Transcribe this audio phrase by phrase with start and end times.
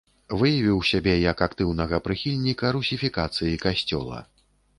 [0.43, 4.19] Выявіў сябе як актыўнага прыхільніка русіфікацыі касцёла.